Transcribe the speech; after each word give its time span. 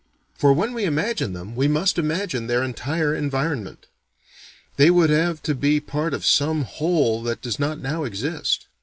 For, 0.33 0.51
when 0.51 0.73
we 0.73 0.85
imagine 0.85 1.33
them, 1.33 1.55
we 1.55 1.67
must 1.67 1.99
imagine 1.99 2.47
their 2.47 2.63
entire 2.63 3.13
environment; 3.13 3.85
they 4.75 4.89
would 4.89 5.11
have 5.11 5.43
to 5.43 5.53
be 5.53 5.77
a 5.77 5.79
part 5.79 6.15
of 6.15 6.25
some 6.25 6.63
whole 6.63 7.21
that 7.21 7.39
does 7.43 7.59
not 7.59 7.77
now 7.79 8.03
exist. 8.03 8.65